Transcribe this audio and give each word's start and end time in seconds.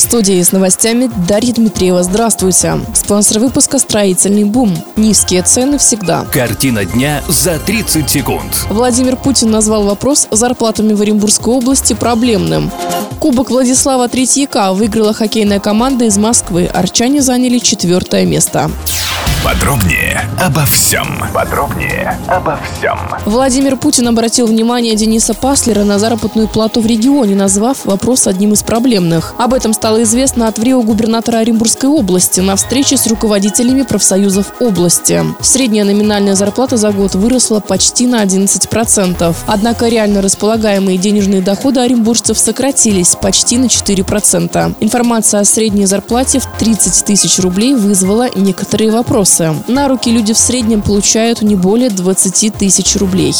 Студии 0.00 0.42
с 0.42 0.50
новостями 0.52 1.10
Дарья 1.28 1.52
Дмитриева. 1.52 2.02
Здравствуйте. 2.02 2.80
Спонсор 2.94 3.38
выпуска 3.38 3.78
«Строительный 3.78 4.44
бум». 4.44 4.74
Низкие 4.96 5.42
цены 5.42 5.76
всегда. 5.76 6.24
Картина 6.32 6.86
дня 6.86 7.22
за 7.28 7.58
30 7.58 8.08
секунд. 8.08 8.66
Владимир 8.70 9.16
Путин 9.16 9.50
назвал 9.50 9.84
вопрос 9.84 10.26
с 10.30 10.38
зарплатами 10.38 10.94
в 10.94 11.02
Оренбургской 11.02 11.52
области 11.52 11.92
проблемным. 11.92 12.70
Кубок 13.20 13.50
Владислава 13.50 14.08
Третьяка 14.08 14.72
выиграла 14.72 15.12
хоккейная 15.12 15.60
команда 15.60 16.06
из 16.06 16.16
Москвы. 16.16 16.64
Арчане 16.64 17.20
заняли 17.20 17.58
четвертое 17.58 18.24
место. 18.24 18.70
Подробнее 19.44 20.28
обо 20.38 20.64
всем. 20.66 21.06
Подробнее 21.32 22.18
обо 22.28 22.58
всем. 22.58 22.98
Владимир 23.24 23.76
Путин 23.76 24.08
обратил 24.08 24.46
внимание 24.46 24.94
Дениса 24.96 25.32
Паслера 25.32 25.84
на 25.84 25.98
заработную 25.98 26.46
плату 26.46 26.80
в 26.80 26.86
регионе, 26.86 27.34
назвав 27.34 27.86
вопрос 27.86 28.26
одним 28.26 28.52
из 28.52 28.62
проблемных. 28.62 29.34
Об 29.38 29.54
этом 29.54 29.72
стало 29.72 30.02
известно 30.02 30.46
от 30.46 30.58
ВРИО 30.58 30.82
губернатора 30.82 31.38
Оренбургской 31.38 31.88
области 31.88 32.40
на 32.40 32.56
встрече 32.56 32.96
с 32.98 33.06
руководителями 33.06 33.82
профсоюзов 33.82 34.52
области. 34.60 35.24
Средняя 35.40 35.84
номинальная 35.84 36.34
зарплата 36.34 36.76
за 36.76 36.92
год 36.92 37.14
выросла 37.14 37.60
почти 37.60 38.06
на 38.06 38.22
11%. 38.22 39.34
Однако 39.46 39.88
реально 39.88 40.20
располагаемые 40.20 40.98
денежные 40.98 41.40
доходы 41.40 41.80
оренбуржцев 41.80 42.38
сократились 42.38 43.16
почти 43.16 43.56
на 43.56 43.66
4%. 43.66 44.74
Информация 44.80 45.40
о 45.40 45.44
средней 45.44 45.86
зарплате 45.86 46.40
в 46.40 46.46
30 46.58 47.06
тысяч 47.06 47.38
рублей 47.38 47.74
вызвала 47.74 48.28
некоторые 48.34 48.90
вопросы. 48.90 49.19
На 49.68 49.88
руки 49.88 50.10
люди 50.10 50.32
в 50.32 50.38
среднем 50.38 50.82
получают 50.82 51.42
не 51.42 51.54
более 51.54 51.90
20 51.90 52.54
тысяч 52.54 52.96
рублей. 52.96 53.34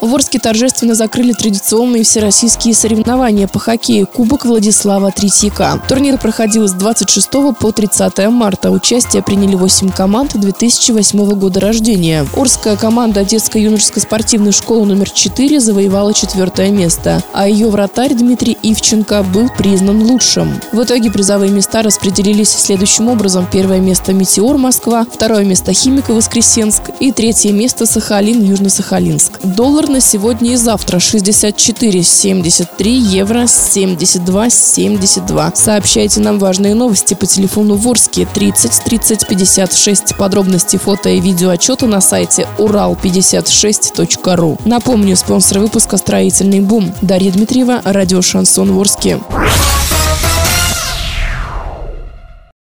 В 0.00 0.14
Орске 0.14 0.38
торжественно 0.38 0.94
закрыли 0.94 1.32
традиционные 1.32 2.04
всероссийские 2.04 2.72
соревнования 2.72 3.48
по 3.48 3.58
хоккею 3.58 4.06
Кубок 4.06 4.44
Владислава 4.44 5.10
Третьяка. 5.10 5.82
Турнир 5.88 6.18
проходил 6.18 6.68
с 6.68 6.72
26 6.72 7.28
по 7.58 7.72
30 7.72 8.28
марта. 8.28 8.70
Участие 8.70 9.22
приняли 9.24 9.56
8 9.56 9.90
команд 9.90 10.38
2008 10.38 11.30
года 11.34 11.58
рождения. 11.58 12.24
Орская 12.36 12.76
команда 12.76 13.24
детско-юношеской 13.24 14.02
спортивной 14.02 14.52
школы 14.52 14.86
номер 14.86 15.10
4 15.10 15.58
завоевала 15.58 16.14
четвертое 16.14 16.70
место, 16.70 17.20
а 17.32 17.48
ее 17.48 17.68
вратарь 17.68 18.14
Дмитрий 18.14 18.56
Ивченко 18.62 19.24
был 19.24 19.48
признан 19.58 20.02
лучшим. 20.02 20.60
В 20.70 20.82
итоге 20.84 21.10
призовые 21.10 21.50
места 21.50 21.82
распределились 21.82 22.50
следующим 22.50 23.08
образом. 23.08 23.48
Первое 23.50 23.80
место 23.80 24.12
«Метеор» 24.12 24.58
Москва, 24.58 25.04
второе 25.12 25.44
место 25.44 25.72
«Химика» 25.72 26.12
Воскресенск 26.12 26.82
и 27.00 27.10
третье 27.10 27.52
место 27.52 27.84
«Сахалин» 27.84 28.42
Южно-Сахалинск. 28.42 29.40
На 29.88 30.00
сегодня 30.00 30.52
и 30.52 30.56
завтра 30.56 30.98
64,73, 30.98 32.88
евро 32.88 33.44
72,72. 33.44 35.56
Сообщайте 35.56 36.20
нам 36.20 36.38
важные 36.38 36.74
новости 36.74 37.14
по 37.14 37.24
телефону 37.24 37.76
Ворске 37.76 38.28
30 38.34 38.84
30 38.84 39.26
56. 39.26 40.16
Подробности 40.16 40.76
фото 40.76 41.08
и 41.08 41.20
видео 41.20 41.48
отчета 41.48 41.86
на 41.86 42.02
сайте 42.02 42.46
урал56.ру. 42.58 44.58
Напомню, 44.66 45.16
спонсор 45.16 45.60
выпуска 45.60 45.96
«Строительный 45.96 46.60
бум». 46.60 46.92
Дарья 47.00 47.32
Дмитриева, 47.32 47.80
радио 47.84 48.20
«Шансон 48.20 48.72
Ворске». 48.72 49.18